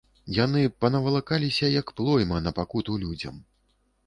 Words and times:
Яны 0.35 0.61
панавалакаліся, 0.85 1.69
як 1.79 1.87
плойма, 2.01 2.41
на 2.47 2.55
пакуту 2.63 2.97
людзям. 3.05 3.35